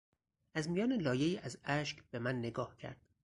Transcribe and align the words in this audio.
از 0.53 0.69
میان 0.69 0.93
لایهای 0.93 1.37
از 1.37 1.57
اشک 1.63 2.03
به 2.11 2.19
من 2.19 2.35
نگاه 2.39 2.75
کرد. 2.77 3.05